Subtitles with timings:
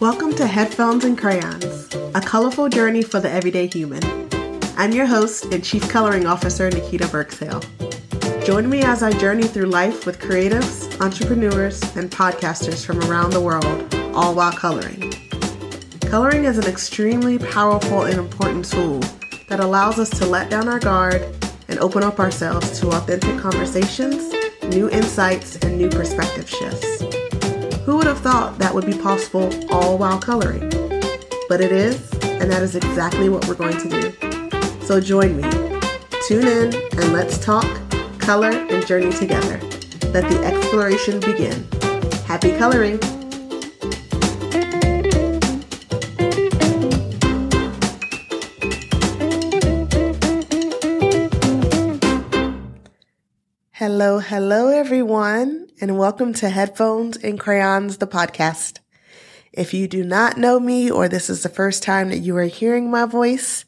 [0.00, 4.02] Welcome to Headphones and Crayons, a colorful journey for the everyday human.
[4.78, 7.60] I'm your host and Chief Coloring Officer, Nikita Burks Hale.
[8.42, 13.42] Join me as I journey through life with creatives, entrepreneurs, and podcasters from around the
[13.42, 15.12] world, all while coloring.
[16.06, 19.00] Coloring is an extremely powerful and important tool
[19.48, 21.20] that allows us to let down our guard
[21.68, 24.32] and open up ourselves to authentic conversations,
[24.62, 26.99] new insights, and new perspective shifts.
[27.84, 30.68] Who would have thought that would be possible all while coloring?
[31.48, 34.86] But it is, and that is exactly what we're going to do.
[34.86, 35.42] So join me.
[36.28, 37.66] Tune in and let's talk,
[38.18, 39.58] color, and journey together.
[40.12, 41.66] Let the exploration begin.
[42.26, 43.00] Happy coloring!
[53.72, 58.80] Hello, hello, everyone, and welcome to Headphones and Crayons, the podcast.
[59.50, 62.44] If you do not know me or this is the first time that you are
[62.44, 63.64] hearing my voice,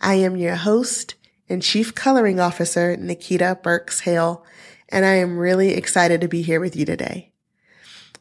[0.00, 1.16] I am your host
[1.50, 4.42] and Chief Coloring Officer, Nikita Burks Hale,
[4.88, 7.30] and I am really excited to be here with you today.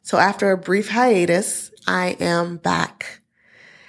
[0.02, 3.22] So after a brief hiatus, I am back.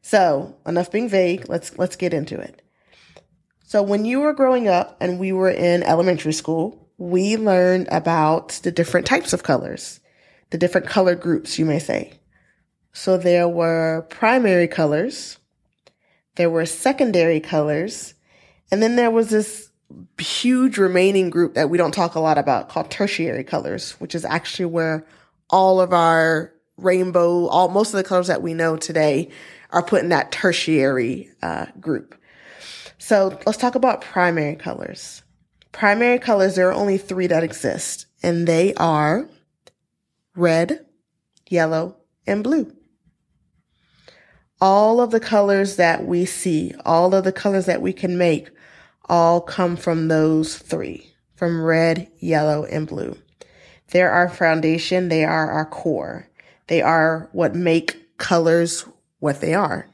[0.02, 1.48] So enough being vague.
[1.48, 2.62] Let's, let's get into it.
[3.64, 8.60] So when you were growing up and we were in elementary school, we learned about
[8.62, 10.00] the different types of colors,
[10.50, 12.12] the different color groups, you may say.
[12.96, 15.36] So there were primary colors,
[16.36, 18.14] there were secondary colors,
[18.70, 19.68] and then there was this
[20.18, 24.24] huge remaining group that we don't talk a lot about called tertiary colors, which is
[24.24, 25.06] actually where
[25.50, 29.28] all of our rainbow, all most of the colors that we know today
[29.72, 32.18] are put in that tertiary uh, group.
[32.96, 35.22] So let's talk about primary colors.
[35.70, 39.28] Primary colors, there are only three that exist, and they are
[40.34, 40.86] red,
[41.46, 41.96] yellow,
[42.26, 42.75] and blue
[44.60, 48.48] all of the colors that we see, all of the colors that we can make,
[49.08, 53.16] all come from those three, from red, yellow, and blue.
[53.90, 55.08] They're our foundation.
[55.08, 56.28] They are our core.
[56.66, 58.86] They are what make colors
[59.20, 59.86] what they are.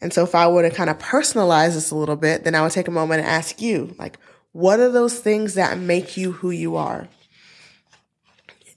[0.00, 2.62] And so if I were to kind of personalize this a little bit, then I
[2.62, 4.18] would take a moment and ask you, like,
[4.52, 7.08] what are those things that make you who you are?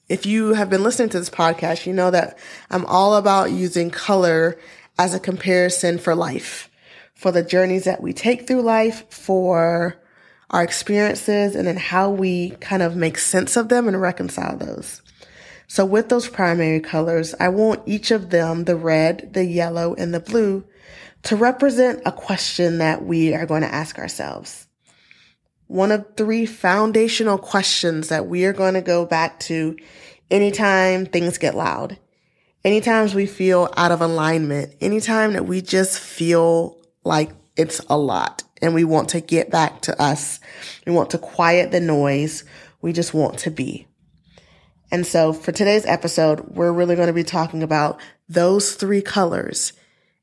[0.08, 2.38] If you have been listening to this podcast, you know that
[2.70, 4.58] I'm all about using color
[5.00, 6.70] as a comparison for life,
[7.16, 9.96] for the journeys that we take through life, for
[10.50, 15.02] our experiences, and then how we kind of make sense of them and reconcile those.
[15.68, 20.14] So with those primary colors, I want each of them, the red, the yellow, and
[20.14, 20.66] the blue,
[21.24, 24.68] to represent a question that we are going to ask ourselves.
[25.68, 29.78] One of three foundational questions that we are going to go back to
[30.30, 31.98] anytime things get loud
[32.64, 38.44] anytime we feel out of alignment, anytime that we just feel like it's a lot
[38.62, 40.40] and we want to get back to us,
[40.86, 42.44] we want to quiet the noise,
[42.82, 43.88] we just want to be.
[44.92, 49.74] And so for today's episode, we're really going to be talking about those three colors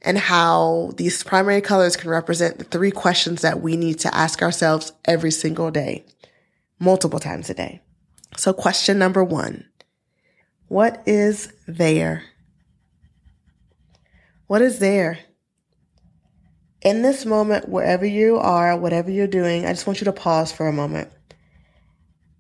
[0.03, 4.43] and how these primary colors can represent the three questions that we need to ask
[4.43, 6.05] ourselves every single day,
[6.79, 7.81] multiple times a day.
[8.37, 9.65] So question number one,
[10.69, 12.25] what is there?
[14.47, 15.19] What is there?
[16.83, 20.53] In this moment, wherever you are, whatever you're doing, I just want you to pause
[20.53, 21.11] for a moment.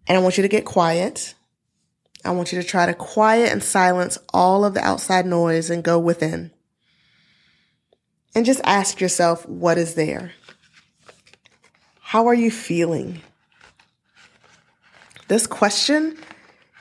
[0.06, 1.34] And I want you to get quiet.
[2.24, 5.82] I want you to try to quiet and silence all of the outside noise and
[5.82, 6.52] go within.
[8.34, 10.32] And just ask yourself, what is there?
[12.00, 13.22] How are you feeling?
[15.28, 16.18] This question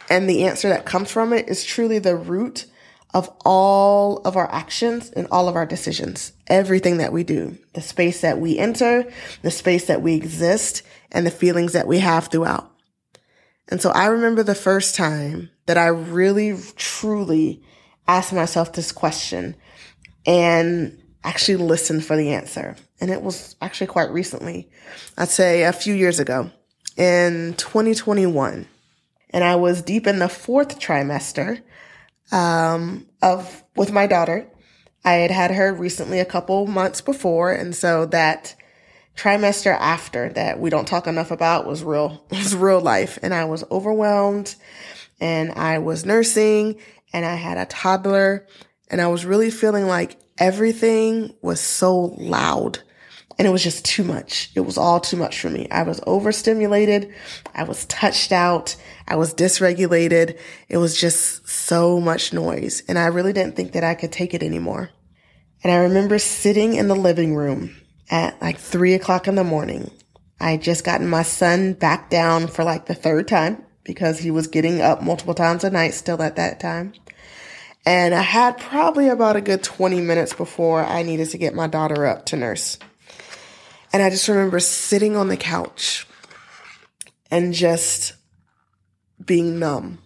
[0.09, 2.65] and the answer that comes from it is truly the root
[3.13, 6.33] of all of our actions and all of our decisions.
[6.47, 9.09] Everything that we do, the space that we enter,
[9.41, 12.69] the space that we exist, and the feelings that we have throughout.
[13.69, 17.63] And so I remember the first time that I really, truly
[18.07, 19.55] asked myself this question
[20.25, 22.75] and actually listened for the answer.
[23.01, 24.69] And it was actually quite recently.
[25.17, 26.51] I'd say a few years ago
[26.97, 28.67] in 2021.
[29.35, 31.61] And I was deep in the fourth trimester
[32.31, 34.47] um, of with my daughter.
[35.03, 38.55] I had had her recently a couple months before, and so that
[39.17, 43.43] trimester after that we don't talk enough about was real was real life, and I
[43.43, 44.55] was overwhelmed,
[45.19, 46.77] and I was nursing,
[47.11, 48.47] and I had a toddler,
[48.87, 52.79] and I was really feeling like everything was so loud
[53.37, 54.51] and it was just too much.
[54.55, 55.67] It was all too much for me.
[55.69, 57.13] I was overstimulated.
[57.53, 58.75] I was touched out.
[59.07, 60.39] I was dysregulated.
[60.69, 62.83] It was just so much noise.
[62.87, 64.89] And I really didn't think that I could take it anymore.
[65.63, 67.75] And I remember sitting in the living room
[68.09, 69.91] at like three o'clock in the morning.
[70.39, 74.31] I had just gotten my son back down for like the third time because he
[74.31, 76.93] was getting up multiple times a night still at that time.
[77.85, 81.67] And I had probably about a good 20 minutes before I needed to get my
[81.67, 82.79] daughter up to nurse.
[83.95, 86.05] And I just remember sitting on the couch
[87.31, 88.11] and just
[89.25, 89.99] being numb.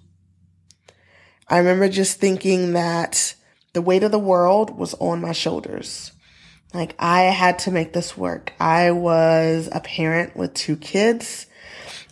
[1.47, 3.33] I remember just thinking that
[3.73, 6.11] the weight of the world was on my shoulders.
[6.71, 8.53] Like I had to make this work.
[8.59, 11.47] I was a parent with two kids.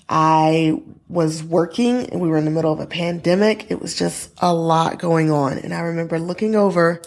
[0.10, 3.70] I was working and we were in the middle of a pandemic.
[3.70, 5.60] It was just a lot going on.
[5.60, 7.04] And I remember looking over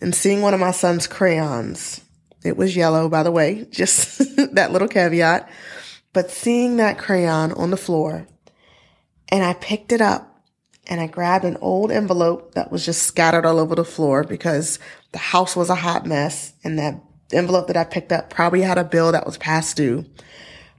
[0.00, 2.02] and seeing one of my son's crayons
[2.44, 4.18] it was yellow, by the way, just
[4.54, 5.48] that little caveat.
[6.12, 8.26] But seeing that crayon on the floor,
[9.28, 10.30] and I picked it up
[10.86, 14.80] and I grabbed an old envelope that was just scattered all over the floor because
[15.12, 17.00] the house was a hot mess and that
[17.32, 20.04] envelope that I picked up probably had a bill that was past due.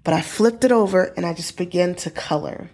[0.03, 2.69] But I flipped it over and I just began to color.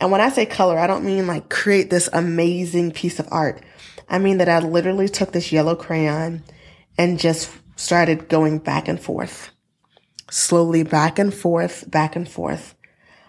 [0.00, 3.62] And when I say color, I don't mean like create this amazing piece of art.
[4.08, 6.42] I mean that I literally took this yellow crayon
[6.98, 7.50] and just
[7.80, 9.50] started going back and forth,
[10.30, 12.74] slowly back and forth, back and forth,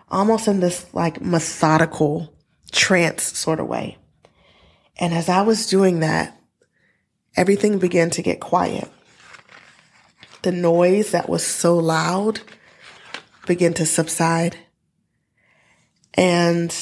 [0.09, 2.33] almost in this like methodical
[2.69, 3.98] trance sort of way.
[5.00, 6.38] And as I was doing that,
[7.38, 8.89] everything began to get quiet.
[10.42, 12.42] The noise that was so loud
[13.47, 14.57] began to subside.
[16.13, 16.75] And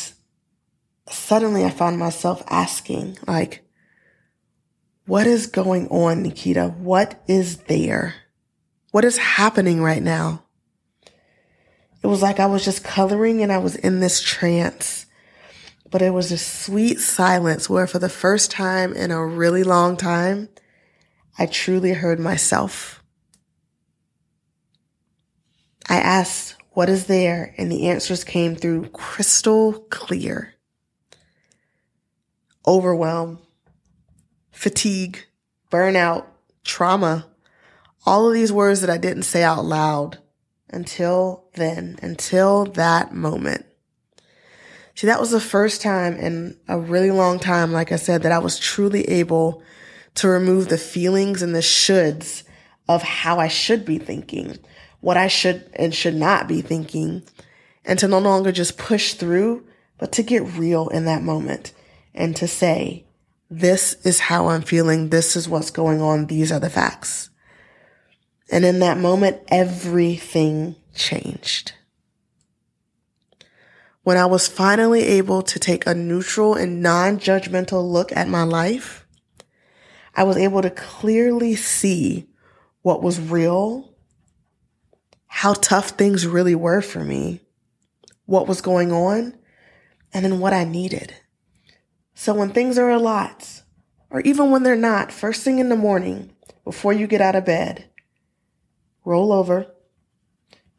[1.08, 3.64] suddenly I found myself asking, like,
[5.10, 6.68] what is going on, Nikita?
[6.68, 8.14] What is there?
[8.92, 10.44] What is happening right now?
[12.04, 15.08] It was like I was just coloring and I was in this trance.
[15.90, 19.98] But it was a sweet silence where for the first time in a really long
[19.98, 20.48] time,
[21.40, 23.04] I truly heard myself.
[25.90, 27.56] I asked, what is there?
[27.58, 30.54] And the answers came through crystal clear.
[32.68, 33.40] Overwhelm,
[34.60, 35.26] fatigue,
[35.72, 36.26] burnout,
[36.66, 37.26] trauma,
[38.06, 40.18] all of these words that I didn't say out loud
[40.70, 43.66] until then, until that moment.
[44.96, 48.34] See, that was the first time in a really long time, like I said, that
[48.34, 49.64] I was truly able
[50.16, 52.44] to remove the feelings and the shoulds
[52.90, 54.60] of how I should be thinking,
[55.00, 57.24] what I should and should not be thinking,
[57.86, 59.66] and to no longer just push through,
[59.98, 61.72] but to get real in that moment
[62.14, 63.06] and to say,
[63.50, 65.10] this is how I'm feeling.
[65.10, 66.28] This is what's going on.
[66.28, 67.30] These are the facts.
[68.52, 71.74] And in that moment, everything changed.
[74.04, 79.06] When I was finally able to take a neutral and non-judgmental look at my life,
[80.16, 82.28] I was able to clearly see
[82.82, 83.94] what was real,
[85.28, 87.42] how tough things really were for me,
[88.26, 89.38] what was going on,
[90.14, 91.14] and then what I needed.
[92.20, 93.62] So when things are a lot,
[94.10, 96.34] or even when they're not, first thing in the morning,
[96.66, 97.86] before you get out of bed,
[99.06, 99.68] roll over,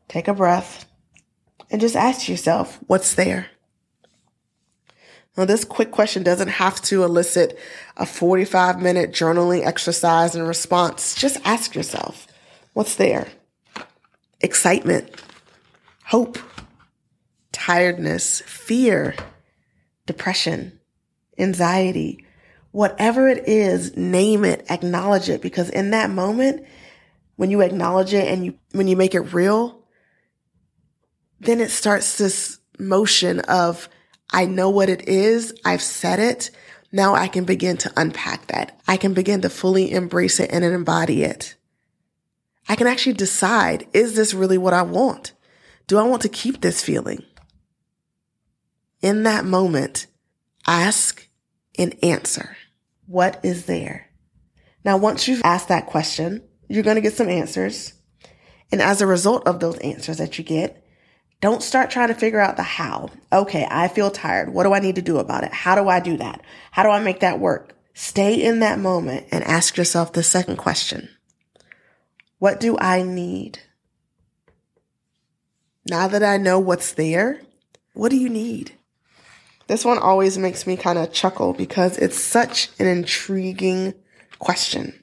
[0.07, 0.85] take a breath,
[1.71, 3.47] and just ask yourself, what's there?
[5.35, 7.59] Now, this quick question doesn't have to elicit
[7.97, 11.15] a 45 minute journaling exercise and response.
[11.15, 12.27] Just ask yourself,
[12.75, 13.29] what's there?
[14.43, 15.11] Excitement,
[16.05, 16.39] hope,
[17.51, 19.15] tiredness, fear,
[20.05, 20.80] depression,
[21.41, 22.25] anxiety,
[22.71, 26.65] whatever it is, name it, acknowledge it, because in that moment,
[27.37, 29.83] when you acknowledge it and you, when you make it real,
[31.41, 33.89] then it starts this motion of,
[34.31, 35.55] I know what it is.
[35.65, 36.51] I've said it.
[36.93, 38.79] Now I can begin to unpack that.
[38.87, 41.57] I can begin to fully embrace it and embody it.
[42.69, 45.33] I can actually decide, is this really what I want?
[45.87, 47.25] Do I want to keep this feeling?
[49.01, 50.07] In that moment,
[50.67, 51.27] ask
[51.81, 52.57] and answer.
[53.07, 54.11] What is there?
[54.85, 57.95] Now, once you've asked that question, you're going to get some answers.
[58.71, 60.87] And as a result of those answers that you get,
[61.41, 63.09] don't start trying to figure out the how.
[63.33, 64.53] Okay, I feel tired.
[64.53, 65.53] What do I need to do about it?
[65.53, 66.43] How do I do that?
[66.71, 67.75] How do I make that work?
[67.95, 71.09] Stay in that moment and ask yourself the second question.
[72.39, 73.59] What do I need?
[75.89, 77.41] Now that I know what's there,
[77.95, 78.73] what do you need?
[79.71, 83.95] This one always makes me kind of chuckle because it's such an intriguing
[84.41, 85.01] question.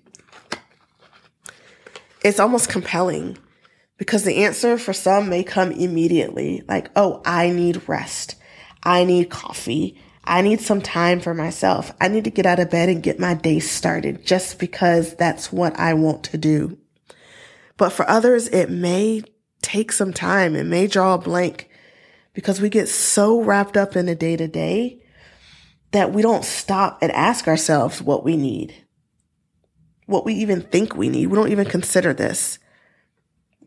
[2.22, 3.38] It's almost compelling
[3.96, 8.36] because the answer for some may come immediately like, oh, I need rest.
[8.84, 9.98] I need coffee.
[10.26, 11.94] I need some time for myself.
[12.02, 15.50] I need to get out of bed and get my day started just because that's
[15.50, 16.78] what I want to do.
[17.78, 19.24] But for others, it may
[19.62, 20.58] take some time.
[20.58, 21.70] It may draw a blank
[22.38, 25.02] because we get so wrapped up in the day to day
[25.90, 28.76] that we don't stop and ask ourselves what we need,
[30.06, 31.26] what we even think we need.
[31.26, 32.60] We don't even consider this.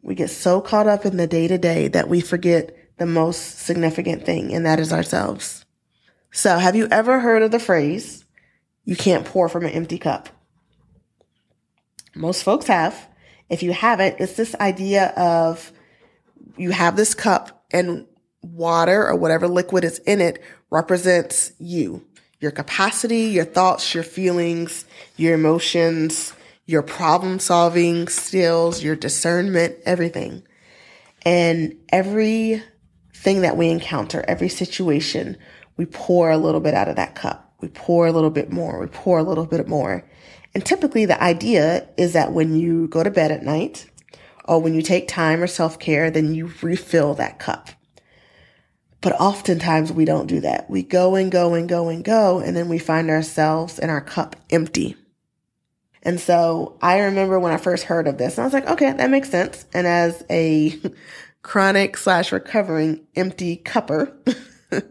[0.02, 3.58] We get so caught up in the day to day that we forget the most
[3.58, 5.64] significant thing, and that is ourselves.
[6.30, 8.24] So, have you ever heard of the phrase,
[8.84, 10.28] you can't pour from an empty cup?
[12.14, 13.08] Most folks have.
[13.48, 15.72] If you haven't, it's this idea of
[16.56, 18.06] you have this cup and
[18.42, 22.04] water or whatever liquid is in it represents you,
[22.40, 24.84] your capacity, your thoughts, your feelings,
[25.16, 26.32] your emotions,
[26.66, 30.42] your problem solving skills, your discernment, everything.
[31.22, 32.62] And everything
[33.42, 35.36] that we encounter, every situation,
[35.76, 37.52] we pour a little bit out of that cup.
[37.60, 38.80] We pour a little bit more.
[38.80, 40.04] We pour a little bit more.
[40.54, 43.86] And typically the idea is that when you go to bed at night
[44.44, 47.70] or when you take time or self care, then you refill that cup.
[49.00, 50.68] But oftentimes we don't do that.
[50.68, 54.00] We go and go and go and go, and then we find ourselves in our
[54.00, 54.96] cup empty.
[56.02, 58.92] And so I remember when I first heard of this, and I was like, okay,
[58.92, 59.64] that makes sense.
[59.72, 60.78] And as a
[61.42, 64.12] chronic slash recovering empty cupper,
[64.72, 64.82] I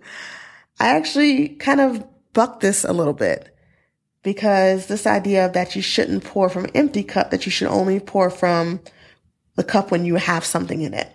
[0.80, 3.56] actually kind of bucked this a little bit
[4.24, 7.68] because this idea of that you shouldn't pour from an empty cup, that you should
[7.68, 8.80] only pour from
[9.56, 11.12] the cup when you have something in it.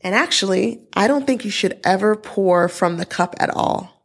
[0.00, 4.04] And actually, I don't think you should ever pour from the cup at all.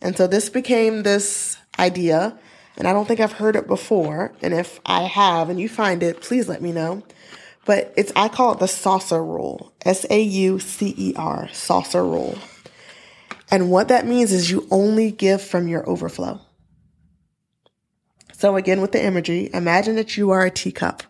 [0.00, 2.36] And so this became this idea,
[2.76, 4.34] and I don't think I've heard it before.
[4.42, 7.04] And if I have and you find it, please let me know.
[7.64, 9.72] But it's, I call it the saucer rule.
[9.84, 12.36] S A U C E R, saucer rule.
[13.50, 16.40] And what that means is you only give from your overflow.
[18.32, 21.04] So again, with the imagery, imagine that you are a teacup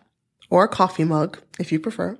[0.51, 2.19] or a coffee mug, if you prefer.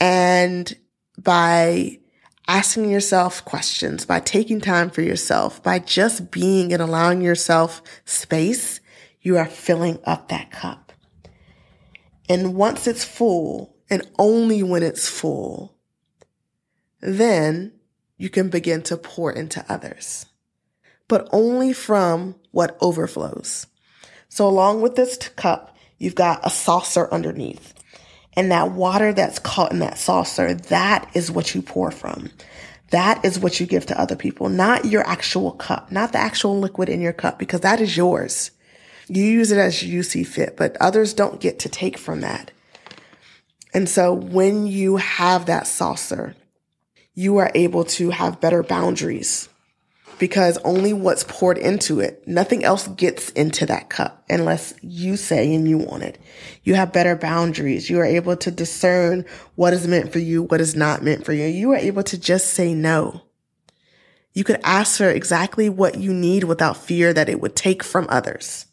[0.00, 0.76] And
[1.16, 1.98] by
[2.46, 8.80] asking yourself questions, by taking time for yourself, by just being and allowing yourself space,
[9.20, 10.92] you are filling up that cup.
[12.28, 15.76] And once it's full, and only when it's full,
[17.00, 17.72] then
[18.16, 20.26] you can begin to pour into others,
[21.06, 23.66] but only from what overflows.
[24.28, 27.74] So along with this cup, you've got a saucer underneath.
[28.38, 32.30] And that water that's caught in that saucer, that is what you pour from.
[32.90, 36.56] That is what you give to other people, not your actual cup, not the actual
[36.60, 38.52] liquid in your cup, because that is yours.
[39.08, 42.52] You use it as you see fit, but others don't get to take from that.
[43.74, 46.36] And so when you have that saucer,
[47.14, 49.48] you are able to have better boundaries
[50.18, 55.54] because only what's poured into it, nothing else gets into that cup unless you say
[55.54, 56.18] and you want it.
[56.64, 57.88] You have better boundaries.
[57.88, 61.32] You are able to discern what is meant for you, what is not meant for
[61.32, 61.46] you.
[61.46, 63.22] You are able to just say no.
[64.32, 68.06] You could ask for exactly what you need without fear that it would take from
[68.08, 68.66] others.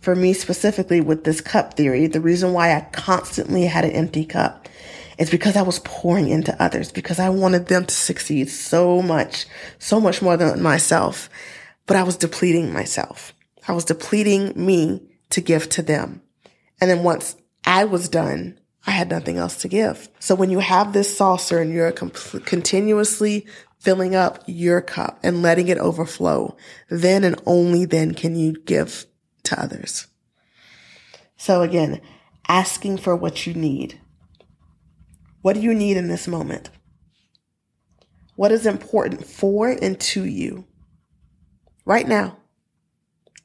[0.00, 4.24] For me specifically with this cup theory, the reason why I constantly had an empty
[4.24, 4.68] cup
[5.18, 9.46] is because I was pouring into others because I wanted them to succeed so much,
[9.78, 11.28] so much more than myself.
[11.86, 13.34] But I was depleting myself.
[13.66, 16.22] I was depleting me to give to them.
[16.80, 20.08] And then once I was done, I had nothing else to give.
[20.18, 23.46] So when you have this saucer and you're continuously
[23.78, 26.56] filling up your cup and letting it overflow,
[26.88, 29.06] then and only then can you give
[29.44, 30.06] to others.
[31.36, 32.00] So again,
[32.48, 34.00] asking for what you need.
[35.42, 36.70] What do you need in this moment?
[38.36, 40.66] What is important for and to you
[41.84, 42.38] right now?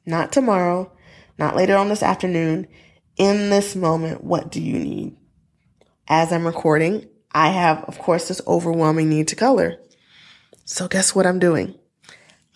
[0.06, 0.90] Not tomorrow,
[1.38, 2.66] not later on this afternoon.
[3.16, 5.16] In this moment, what do you need?
[6.06, 9.78] As I'm recording, I have, of course, this overwhelming need to color.
[10.64, 11.74] So guess what I'm doing?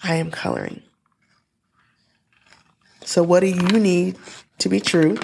[0.03, 0.83] I am coloring.
[3.05, 4.17] So what do you need
[4.59, 5.19] to be true?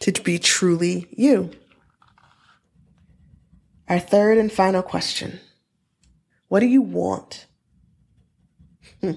[0.00, 1.50] To be truly you?
[3.88, 5.40] Our third and final question.
[6.48, 7.46] What do you want?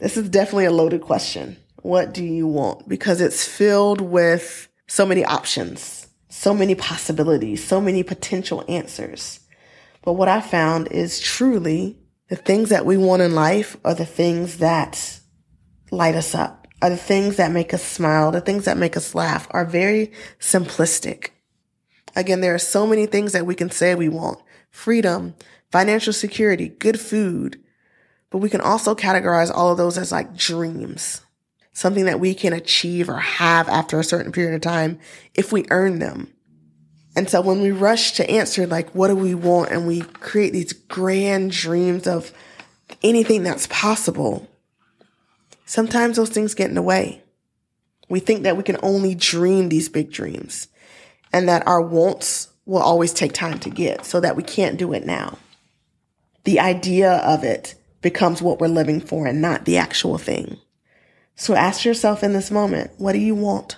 [0.00, 1.58] This is definitely a loaded question.
[1.82, 2.88] What do you want?
[2.88, 9.40] Because it's filled with so many options, so many possibilities, so many potential answers.
[10.02, 11.98] But what I found is truly
[12.28, 15.20] the things that we want in life are the things that
[15.90, 19.14] light us up, are the things that make us smile, the things that make us
[19.14, 21.28] laugh are very simplistic.
[22.16, 24.40] Again, there are so many things that we can say we want.
[24.70, 25.34] Freedom,
[25.70, 27.60] financial security, good food.
[28.30, 31.22] But we can also categorize all of those as like dreams.
[31.72, 34.98] Something that we can achieve or have after a certain period of time
[35.34, 36.32] if we earn them.
[37.16, 39.70] And so when we rush to answer, like, what do we want?
[39.70, 42.32] And we create these grand dreams of
[43.02, 44.48] anything that's possible,
[45.64, 47.22] sometimes those things get in the way.
[48.08, 50.68] We think that we can only dream these big dreams
[51.32, 54.92] and that our wants will always take time to get so that we can't do
[54.92, 55.38] it now.
[56.44, 60.58] The idea of it becomes what we're living for and not the actual thing.
[61.36, 63.76] So ask yourself in this moment, what do you want?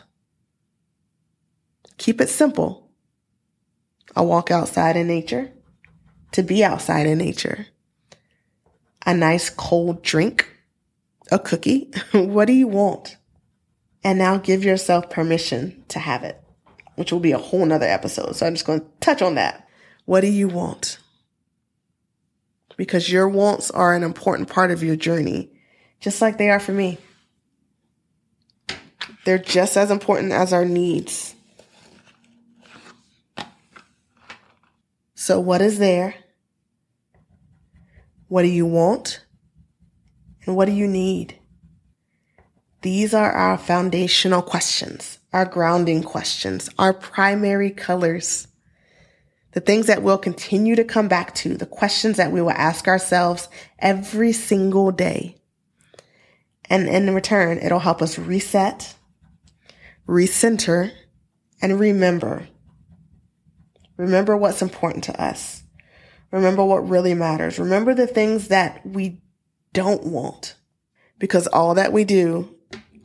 [1.99, 2.83] Keep it simple
[4.15, 5.51] a walk outside in nature,
[6.33, 7.67] to be outside in nature,
[9.07, 10.49] a nice cold drink,
[11.31, 11.91] a cookie.
[12.13, 13.17] what do you want?
[14.05, 16.43] And now give yourself permission to have it,
[16.97, 18.37] which will be a whole nother episode.
[18.37, 19.69] So I'm just going to touch on that.
[20.05, 20.99] What do you want?
[22.77, 25.51] Because your wants are an important part of your journey,
[26.01, 26.99] just like they are for me.
[29.25, 31.35] They're just as important as our needs.
[35.15, 36.17] So, what is there?
[38.27, 39.25] What do you want?
[40.47, 41.39] And what do you need?
[42.81, 48.49] These are our foundational questions, our grounding questions, our primary colors.
[49.53, 52.89] The things that we'll continue to come back to, the questions that we will ask
[52.89, 55.37] ourselves every single day.
[56.71, 58.95] And in return, it'll help us reset,
[60.09, 60.93] recenter,
[61.61, 62.49] and remember
[64.03, 65.63] Remember what's important to us.
[66.33, 67.59] Remember what really matters.
[67.59, 69.21] Remember the things that we
[69.73, 70.57] don't want.
[71.19, 72.53] Because all that we do,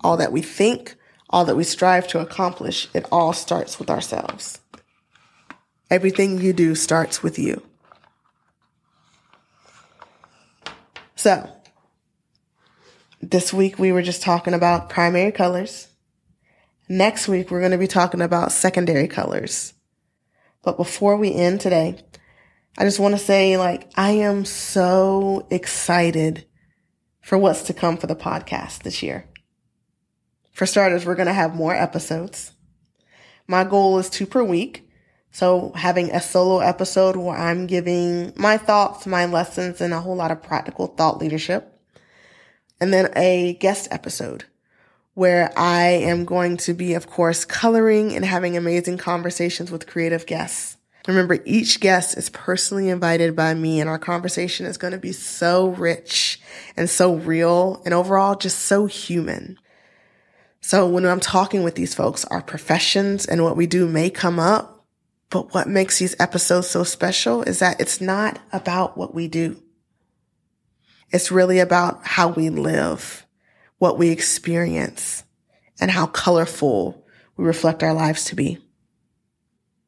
[0.01, 0.95] all that we think,
[1.29, 4.59] all that we strive to accomplish, it all starts with ourselves.
[5.89, 7.61] Everything you do starts with you.
[11.15, 11.49] So,
[13.21, 15.87] this week we were just talking about primary colors.
[16.87, 19.73] Next week we're going to be talking about secondary colors.
[20.63, 22.03] But before we end today,
[22.77, 26.45] I just want to say, like, I am so excited
[27.21, 29.27] for what's to come for the podcast this year.
[30.57, 32.51] For starters, we're going to have more episodes.
[33.47, 34.89] My goal is two per week.
[35.29, 40.15] So having a solo episode where I'm giving my thoughts, my lessons, and a whole
[40.15, 41.79] lot of practical thought leadership.
[42.81, 44.45] And then a guest episode
[45.13, 50.25] where I am going to be, of course, coloring and having amazing conversations with creative
[50.25, 50.77] guests.
[51.07, 55.11] Remember, each guest is personally invited by me, and our conversation is going to be
[55.11, 56.41] so rich
[56.75, 59.59] and so real and overall just so human.
[60.61, 64.39] So when I'm talking with these folks, our professions and what we do may come
[64.39, 64.85] up,
[65.29, 69.61] but what makes these episodes so special is that it's not about what we do.
[71.11, 73.25] It's really about how we live
[73.77, 75.23] what we experience
[75.79, 78.57] and how colorful we reflect our lives to be.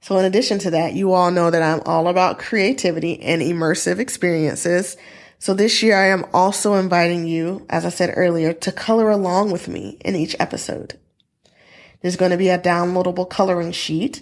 [0.01, 3.99] So in addition to that, you all know that I'm all about creativity and immersive
[3.99, 4.95] experiences.
[5.41, 9.51] So this year I am also inviting you, as I said earlier, to color along
[9.51, 10.99] with me in each episode.
[12.01, 14.21] There's going to be a downloadable coloring sheet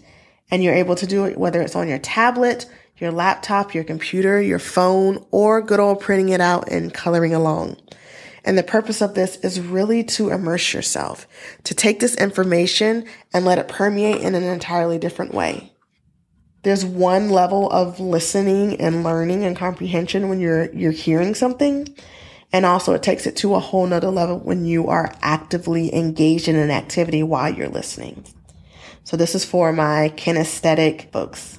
[0.51, 4.39] and you're able to do it whether it's on your tablet, your laptop, your computer,
[4.39, 7.77] your phone, or good old printing it out and coloring along.
[8.45, 11.27] And the purpose of this is really to immerse yourself,
[11.63, 15.73] to take this information and let it permeate in an entirely different way
[16.67, 21.87] there's one level of listening and learning and comprehension when you're you're hearing something.
[22.51, 26.49] And also it takes it to a whole nother level when you are actively engaged
[26.49, 28.25] in an activity while you're listening.
[29.05, 31.57] So this is for my kinesthetic folks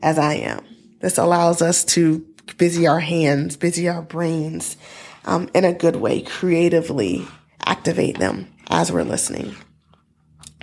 [0.00, 0.64] as i am.
[1.00, 2.24] This allows us to
[2.56, 4.76] busy our hands busy our brains
[5.24, 7.26] um, in a good way creatively
[7.66, 9.56] activate them as we're listening.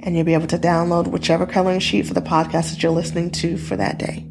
[0.04, 3.30] And you'll be able to download whichever coloring sheet for the podcast that you're listening
[3.30, 4.26] to for that day.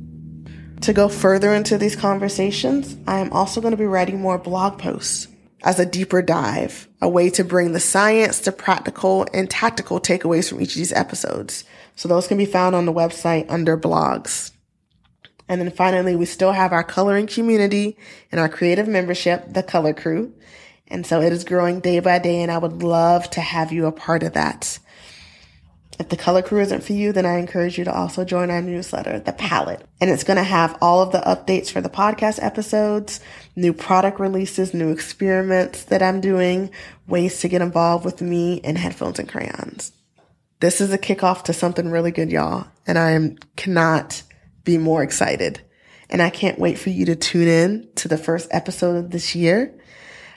[0.81, 4.79] To go further into these conversations, I am also going to be writing more blog
[4.79, 5.29] posts
[5.63, 10.49] as a deeper dive, a way to bring the science to practical and tactical takeaways
[10.49, 11.63] from each of these episodes.
[11.95, 14.51] So those can be found on the website under blogs.
[15.51, 17.97] And then finally, we still have our coloring community
[18.31, 20.33] and our creative membership, the Color Crew.
[20.87, 23.85] And so it is growing day by day, and I would love to have you
[23.85, 24.79] a part of that.
[25.99, 28.61] If the color crew isn't for you, then I encourage you to also join our
[28.61, 29.85] newsletter, The Palette.
[29.99, 33.19] And it's going to have all of the updates for the podcast episodes,
[33.57, 36.71] new product releases, new experiments that I'm doing,
[37.07, 39.91] ways to get involved with me and headphones and crayons.
[40.61, 42.67] This is a kickoff to something really good, y'all.
[42.87, 44.23] And I am cannot
[44.63, 45.61] be more excited.
[46.09, 49.35] And I can't wait for you to tune in to the first episode of this
[49.35, 49.73] year.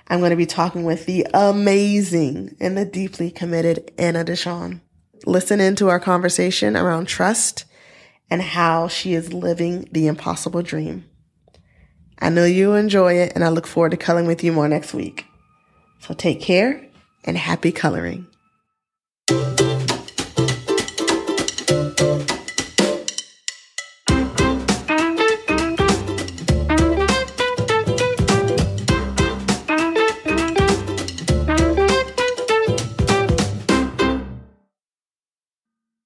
[0.07, 4.81] I'm going to be talking with the amazing and the deeply committed Anna Deshawn.
[5.27, 7.65] Listen into our conversation around trust
[8.31, 11.05] and how she is living the impossible dream.
[12.19, 14.95] I know you'll enjoy it and I look forward to coloring with you more next
[14.95, 15.27] week.
[16.01, 16.87] So take care
[17.25, 18.27] and happy coloring.